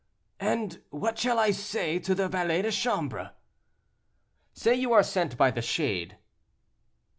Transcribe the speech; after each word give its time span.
"And 0.39 0.81
what 0.89 1.19
shall 1.19 1.37
I 1.37 1.51
say 1.51 1.99
to 1.99 2.15
the 2.15 2.27
valet 2.27 2.63
de 2.63 2.71
chambre?" 2.71 3.35
"Say 4.51 4.73
you 4.73 4.93
are 4.93 5.03
sent 5.03 5.37
by 5.37 5.51
the 5.51 5.61
shade." 5.61 6.17